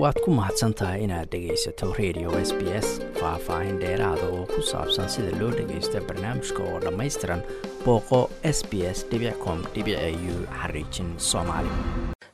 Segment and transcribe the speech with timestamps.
[0.00, 2.88] waad ku mahadsan tahay inaad dhegaysato radio s b s
[3.20, 7.40] faah-faahin dheeraada oo ku saabsan sida loo dhagaysto barnaamijka oo dhammaystiran
[7.84, 8.20] booqo
[8.56, 8.98] s b s
[9.44, 11.72] com u xariijin soomaali.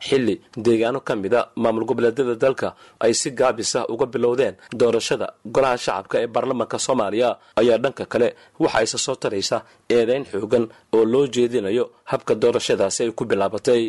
[0.07, 0.35] Xilli
[0.65, 2.69] deegaano ka mid a maamul goboleedyada dalka
[3.05, 7.31] ay si gaabis ah uga bilowdeen doorashada golaha shacabka ee baarlamaanka soomaaliya
[7.61, 8.29] ayaa dhanka kale
[8.63, 9.57] waxa isa soo taraysa
[9.97, 10.65] eedayn xoogan
[10.97, 13.83] oo loo jeedinayo habka doorashadaasi ay ku bilaabatay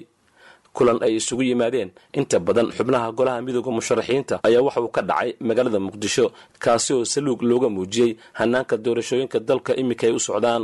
[0.76, 1.90] kulan ay isugu yimaadeen.
[2.20, 6.26] Inta badan xubnaha golaha midooda musharaxiinta ayaa waxa uu ka dhacay magaalada muqdisho
[6.64, 10.64] kaasi oo saluug looga muujiyey hanaanka doorashooyinka dalka iminka ay u socdaan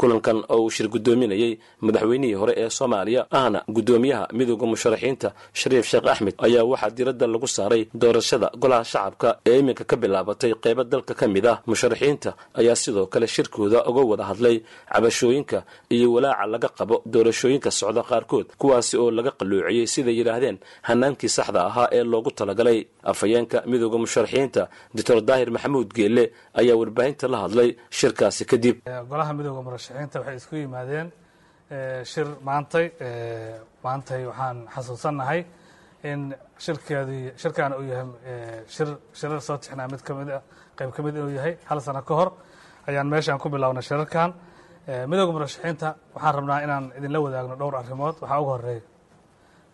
[0.00, 1.52] kulankan oo uu shir guddoominayey
[1.86, 5.28] madaxweynihii hore ee soomaaliya ahna guddoomiyaha midooda musharaxiinta
[5.60, 10.52] shariif sheekh axmed ayaa waxaa diradda lagu saaray doorashada golaha shacabka ee iminka ka bilaabatay
[10.64, 11.56] qeybo dalka ka mid ah.
[11.70, 14.56] Musharaxiinta ayaa sidoo kale shirkooda uga wada hadlay
[14.92, 15.58] cabashooyinka
[15.96, 21.60] iyo walaaca laga qabo doorashooyinka socda qaarkood kuwaasi oo laga qalloociyey siday yidhaahdeen hanaankii saxda
[21.70, 22.78] ahaa ee loogu talagalay.
[23.12, 24.62] Afhayeenka midooda musharaxiinta
[24.96, 26.24] doctor daahir maxamuud geelle
[26.60, 27.68] ayaa warbaahinta la hadlay
[27.98, 28.76] shirkaasi kadib
[29.82, 31.08] murashaxiinta waxay isku yimaadeen
[32.12, 32.86] shir maantay
[33.84, 35.40] maantay waxaan xasuusannahay
[36.04, 38.06] in shirkeedii shirkaana uu yahay
[38.74, 38.88] shir
[39.18, 40.40] shirar soo tixnaa mid ka mid a
[40.78, 42.32] qayb ka inuu yahay hal sano ka hor
[42.88, 44.30] ayaan meeshaan ku bilownay shirarkan.
[45.10, 48.16] Midooda murashaxiinta waxaan rabnaa inaan idinla wadaagno dhowr arrimood.
[48.22, 48.82] Waxaa uga horreeya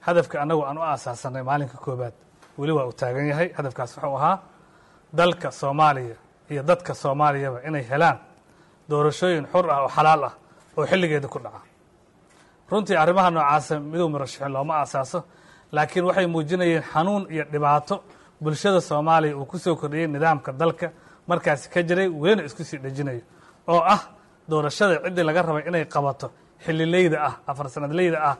[0.07, 2.15] hadafka annagu aan u aasaasanay maalinka koobaad
[2.59, 3.49] weli waa uu taagan yahay.
[3.59, 4.37] Hadafkaas wuxuu ahaa
[5.13, 6.17] dalka soomaaliya
[6.51, 8.19] iyo dadka soomaaliyaba inay helaan
[8.91, 10.33] doorashooyin xur ah oo xalaal ah
[10.77, 11.61] oo xilligeeda ku dhaca.
[12.71, 15.19] Runtii arrimaha noocaasa midooda murashaxiin looma aasaaso
[15.73, 17.95] laakiin waxay muujinayeen xanuun iyo dhibaato
[18.43, 20.87] bulshada soomaaliya uu ku soo kordhiyey nidaamka dalka
[21.29, 23.21] markaasi ka jiray welina isku sii dhejinayo
[23.69, 24.01] oo ah
[24.51, 26.31] doorashada ciddii laga rabay inay qabato
[26.65, 28.37] xillileyda ah afar sanadleyda ah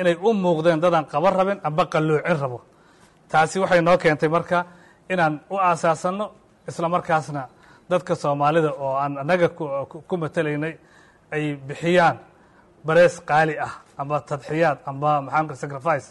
[0.00, 2.58] inay u muuqdeen dadaan qaban rabin amba qalloocin rabo.
[3.30, 4.58] Taasi waxay noo keentay marka
[5.12, 6.26] inaan u aasaasanno
[6.68, 7.42] isla markaasna
[7.90, 9.48] dadka soomaalida oo aan annaga
[10.08, 10.74] ku matelaynay
[11.34, 12.16] ay bixiyaan
[12.86, 16.06] barees qaali ah amba tadxiyaad amba maxaamka sacrifice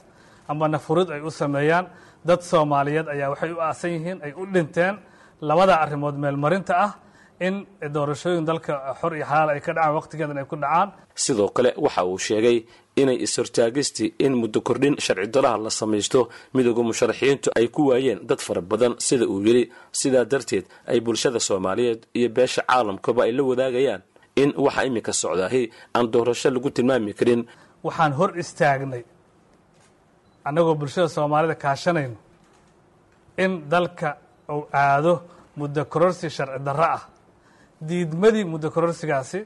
[0.51, 1.85] amba nafurid ay u sameeyaan.
[2.27, 4.95] Dad soomaaliyeed ayaa waxay u aasan yihiin ay u dhinteen
[5.49, 6.91] labada arrimood meelmarinta ah
[7.39, 7.55] in
[7.95, 10.89] doorashooyin dalka xor iyo xalaal ay ka dhacaan waqtigeedan ay ku dhacaan.
[11.23, 12.57] Sidoo kale waxa uu sheegay
[13.01, 16.19] inay is-hortaagistii in muddo kordhin sharci daraha la samaysto.
[16.53, 19.63] Midooda musharaxiintu ay ku waayeen dad fara badan sida uu yidhi
[19.99, 24.01] sidaa darteed ay bulshada soomaaliyeed iyo beesha caalamkaba ay la wadaagayaan
[24.41, 25.63] in waxa iminka socdaahi
[25.95, 27.41] aan doorasho lagu tilmaami karin.
[27.85, 29.03] Waxaan hor istaagnay
[30.47, 32.17] annagoo bulshada soomaalida kaashanayno
[33.43, 34.09] in dalka
[34.49, 35.13] uu aado
[35.59, 37.03] muddo kororsi sharci darro ah
[37.81, 39.45] diidmadii muddo kororsigaasi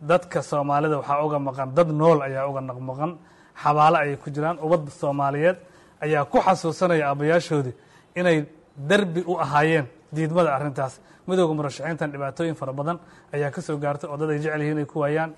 [0.00, 3.18] dadka soomaalida waxaa uga maqan dad nool ayaa uga maqan
[3.62, 5.56] xabaalo ayay ku jiraan ubadda soomaaliyeed
[6.04, 7.74] ayaa ku xasuusanaya aabbayaashoodii
[8.16, 11.00] inay derbi u ahaayeen diidmada arrintaas.
[11.26, 12.98] Midooda murashaxiintan dhibaatooyin fara badan
[13.34, 15.30] ayaa ka soo gaartay oo dad ay jecel yihiin inay ku waayaan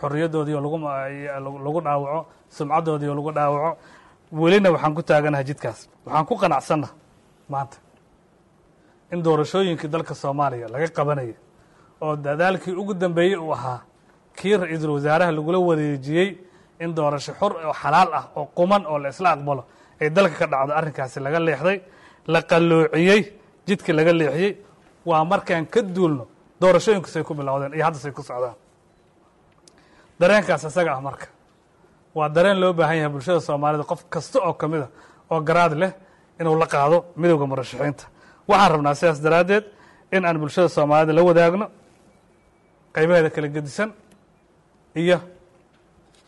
[0.00, 0.60] xorriyadoodii oo
[1.66, 2.26] lagu dhaawaco
[2.56, 3.78] sumcaddoodii oo lagu dhaawaco.
[4.32, 5.88] Welina waxaan ku taaganahay jidkaas.
[6.06, 6.88] Waxaan ku qanacsanna
[7.48, 7.76] maanta.
[9.12, 11.34] In doorashooyinkii dalka soomaaliya laga qabanaya
[12.04, 13.80] oo dadaalkii ugu dambeeyey uu ahaa
[14.38, 16.28] kii ra'iisul wasaaraha lagula wareejiyey
[16.84, 19.62] in doorasho xor oo xalaal ah oo quman oo la isla aqbalo
[20.00, 21.78] ay dalka ka dhacdo arrinkaasi laga leexday
[22.32, 23.20] la qalloociyey
[23.66, 24.52] jidkii laga leexiyey
[25.08, 26.24] waa markaan ka duulno
[26.60, 28.56] doorashooyinku say ku bilowdeen iyo hadda say ku socdaan.
[30.20, 31.26] Dareenkaas isaga ah marka.
[32.14, 34.88] Waa dareen loo baahan yahay bulshada soomaalida qof kasta oo ka mida
[35.30, 35.92] oo garaad leh
[36.40, 38.04] inuu la qaado midowda murashaxiinta.
[38.48, 39.64] Waxaan rabnaa sidaas daraaddeed
[40.12, 41.66] in aan bulshada soomaalida la wadaagno
[42.94, 43.90] qaybaheeda kala gedisan
[45.02, 45.18] iyo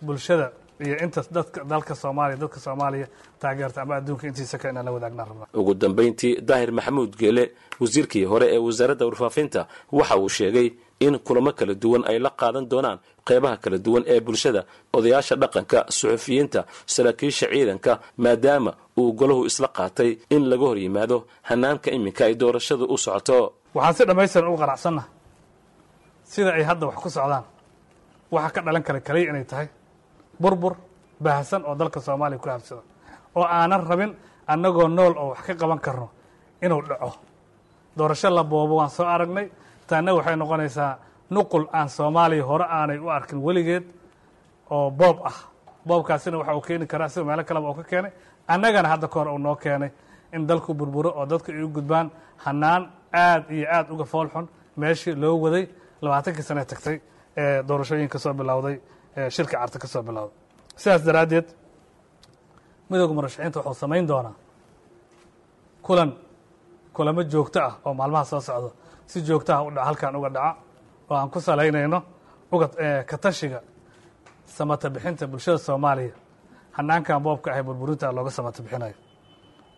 [0.06, 0.46] bulshada
[0.84, 3.06] iyo inta dadka dalka soomaaliya dadka soomaaliya
[3.40, 7.44] taageerta ama adduunka intiisa ka inaan la wadaagna rabnaa ugu dambayntii daahir maxamuud geele
[7.80, 9.60] wasiirkii hore ee wasaaradda warfaafinta
[9.92, 10.68] waxa uu sheegay
[11.06, 12.98] in kulamo kala duwan ay la qaadan doonaan
[13.28, 14.60] qeybaha kala duwan ee bulshada
[14.96, 16.60] odayaasha dhaqanka suxufiyiinta
[16.94, 17.92] saraakiisha ciidanka
[18.24, 21.16] maadaama uu golahu isla qaatay in laga hor yimaado
[21.48, 23.38] hanaanka iminka ay doorashada u socoto.
[23.74, 25.02] Waxaan si dhammaystiran ugu qanacsanna
[26.32, 27.44] sida ay hadda wax ku socdaan.
[28.30, 29.68] Waxa ka dhalan kara kaliya inay tahay
[30.40, 30.74] burbur
[31.20, 32.82] baahsan oo dalka soomaaliya ku habsada
[33.36, 34.12] oo aanan rabin
[34.46, 36.08] annagoo nool oo wax ka qaban karno
[36.62, 37.12] inuu dhaco.
[37.96, 39.46] Doorasho la boobo waan soo aragnay.
[39.88, 40.98] Taanna waxay noqonaysaa
[41.30, 43.84] nuqul aan soomaaliya hore aanay u arkin weligeed
[44.70, 45.38] oo boob ah.
[45.86, 48.12] Boobkaasina waxa uu keeni karaa sida meelo kaleba uu ka keenay.
[48.48, 49.90] Annagana hadda ka hor uu noo keenay
[50.32, 52.10] in dalku burburo oo dadku ay u gudbaan.
[52.44, 54.48] Hanaan aad iyo aad uga foolxun.
[54.76, 55.68] Meeshii loo waday
[56.02, 56.96] labaatankii sane tagtay
[57.36, 58.76] ee doorashooyin ka soo bilowday
[59.34, 60.36] shirka carta ka soo bilowday.
[60.80, 61.46] Sidaas daraaddeed
[62.90, 64.34] midooda murashaxiinta wuxuu samayn doonaa
[65.86, 66.10] kulan
[66.94, 68.70] kulamo joogto ah oo maalmaha soo socdo.
[69.06, 70.56] Si joogtaha u halkan uga dhaca.
[71.10, 72.02] Oo aan ku salaynayno
[72.52, 72.66] uga
[73.10, 73.60] ka tashiga
[74.56, 76.14] samata bixinta bulshada soomaaliya.
[76.76, 78.94] Hanaankan boobka ah ee burburinta looga samata bixinayo.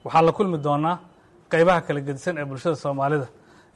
[0.05, 0.97] Waxaan la kulmi doonaa
[1.53, 3.27] qaybaha kala gedisan ee bulshada soomaalida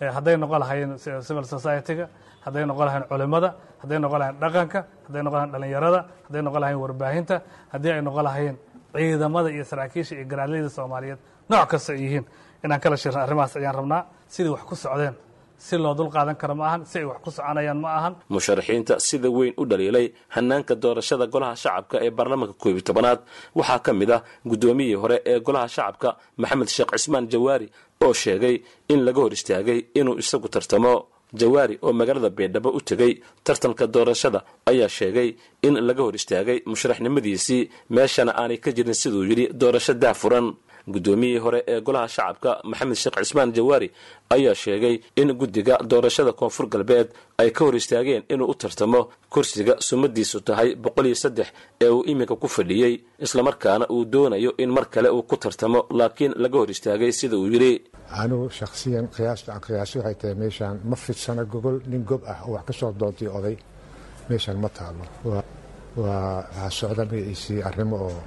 [0.01, 2.07] hadday noqon lahayeen civil society-ga
[2.45, 3.49] hadday noqon lahayn culimada
[3.83, 7.37] hadday noqon lahayn dhaqanka hadday noqon lahayn dhalinyarada hadday noqon lahayn warbaahinta
[7.73, 8.57] haddii ay noqon lahayeen
[8.95, 11.19] ciidamada iyo saraakiisha iyo garaadleyda soomaaliyeed
[11.51, 12.25] nooc kasta ay yihiin.
[12.65, 15.15] Inaan kala shirna arrimahaas ayaan rabnaa sidai wax ku socdeen
[15.59, 18.13] si loo dul qaadan karo ma ahan si ay wax ku soconayaan ma ahan.
[18.31, 23.19] Musharaxiinta sida weyn u dhaliilay hanaanka doorashada golaha shacabka ee baarlamaanka koob iyo tobanaad.
[23.59, 27.67] Waxaa ka mid ah guddoomiyihii hore ee golaha shacabka maxamed sheekh cismaan jawaari
[28.05, 28.57] oo sheegay
[28.93, 30.95] in laga hor istaagay inuu isagu tartamo.
[31.41, 33.13] Jawaari oo magaalada beendhabo u tegey
[33.47, 34.41] tartanka doorashada
[34.71, 35.29] ayaa sheegay
[35.67, 37.63] in laga hor istaagay musharaxnimadiisii.
[37.95, 40.47] Meeshana aanay ka jirin siduu yidhi doorasho daafuran.
[40.93, 43.89] Guddoomiyihii hore ee golaha shacabka maxamed sheekh cismaan jawaari
[44.35, 47.09] ayaa sheegay in guddiga doorashada koonfur galbeed
[47.39, 49.01] ay ka hor istaageen inuu u tartamo.
[49.33, 51.49] Kursiga sumadiisu tahay boqol iyo saddex
[51.81, 52.95] ee uu iminka ku fadhiyey
[53.27, 57.47] islamarkaana uu doonayo in mar kale uu ku tartamo laakiin laga hor istaagay sida uu
[57.55, 57.73] yidhi
[58.21, 62.53] anigu shakhsiyan qiyaasta aan qiyaasi waxay tahay meeshaan ma fidsana gogol nin gob ah oo
[62.55, 63.57] wax ka soo doontay oday.
[64.29, 65.05] Meeshaan ma taalo.
[66.03, 68.21] Waa socda magaciisii arrimo oo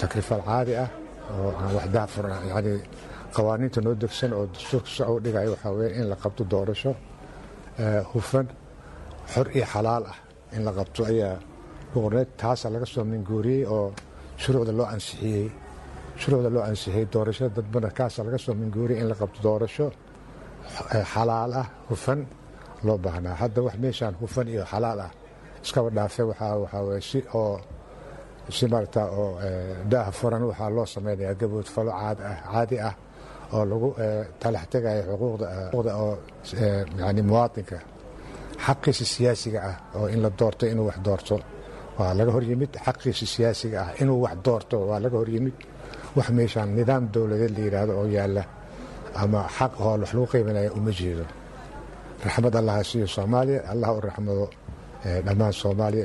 [0.00, 0.90] takrifaal caadi ah
[1.34, 2.72] oo aan wax daafur ah yacni
[3.34, 6.92] qawaaniinta noo degsan oo dastuurka soo u dhigaya waxaa weeye in la qabto doorasho
[8.12, 8.46] hufan
[9.32, 10.18] xor iyo xalaal ah
[10.56, 11.00] in la qabto.
[11.10, 11.36] Ayaa
[11.92, 13.86] boqorneed taasa laga soo minguuriyey oo
[14.42, 15.46] shuruucda loo ansixiyey
[16.20, 19.86] shuruucda loo ansixiyey doorashada dadbana kaasa laga soo minguuriyey in la qabto doorasho
[21.12, 22.20] xalaal ah hufan
[22.86, 25.10] loo baahnaa hadda wax meeshaan hufan iyo xalaal ah
[25.64, 27.54] iskaba dhaafe waxaa weye si oo
[28.56, 29.28] si maarata oo
[29.90, 31.92] daaha furan waxaa loo samaynayaa gabood falo
[32.52, 32.94] caadi ah
[33.54, 33.88] oo lagu
[34.42, 34.64] talax
[35.08, 36.12] xuquuqda oo
[37.00, 37.78] yani muwaadinka
[38.66, 41.36] xaqiisa siyaasiga ah oo in la doorto inuu wax doorto
[41.98, 45.56] waa laga hor yimid xaqiisa siyaasiga ah inuu wax doorto waa laga hor yimid
[46.16, 48.42] wax meeshaan nidaam dowladeed la yidhaahdo oo yaalla
[49.22, 51.24] ama xaq oo wax lagu qiimanaya uma jeedo
[52.26, 54.46] raxmad allaha siiyo soomaaliya allah u raxmado
[55.26, 56.04] dhammaan soomaaliya.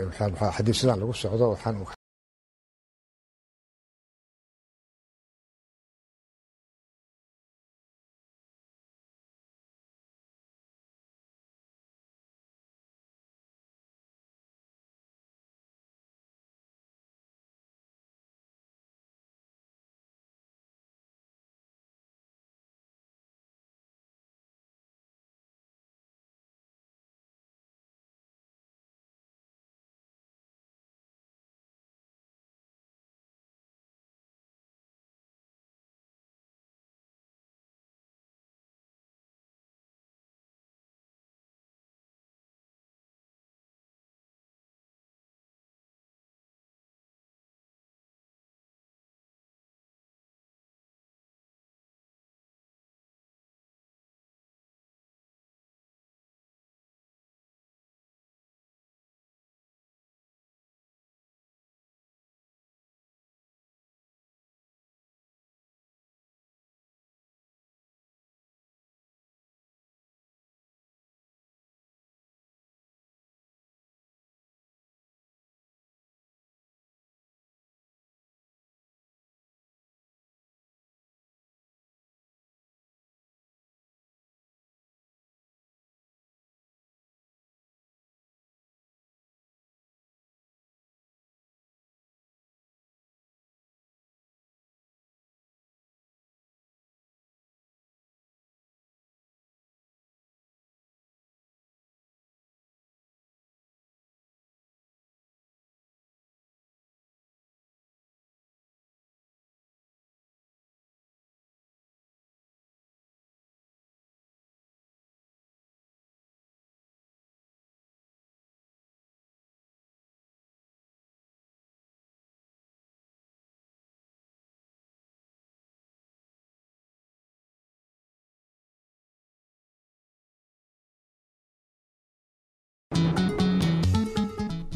[0.80, 1.76] Sidaan lagu socdo waxaan